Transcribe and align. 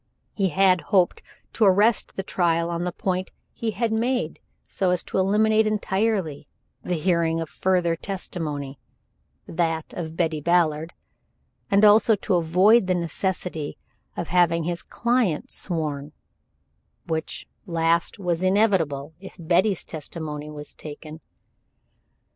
He 0.33 0.49
had 0.49 0.81
hoped 0.81 1.21
to 1.53 1.63
arrest 1.63 2.15
the 2.15 2.23
trial 2.23 2.71
on 2.71 2.85
the 2.85 2.91
point 2.91 3.29
he 3.53 3.69
had 3.69 3.93
made 3.93 4.39
so 4.67 4.89
as 4.89 5.03
to 5.03 5.19
eliminate 5.19 5.67
entirely 5.67 6.47
the 6.81 6.95
hearing 6.95 7.39
of 7.39 7.49
further 7.51 7.95
testimony, 7.95 8.79
that 9.47 9.93
of 9.93 10.17
Betty 10.17 10.41
Ballard, 10.41 10.93
and 11.69 11.85
also 11.85 12.15
to 12.15 12.33
avoid 12.33 12.87
the 12.87 12.95
necessity 12.95 13.77
of 14.17 14.29
having 14.29 14.63
his 14.63 14.81
client 14.81 15.51
sworn, 15.51 16.13
which 17.05 17.47
last 17.67 18.17
was 18.17 18.41
inevitable 18.41 19.13
if 19.19 19.35
Betty's 19.39 19.85
testimony 19.85 20.49
was 20.49 20.73
taken. 20.73 21.21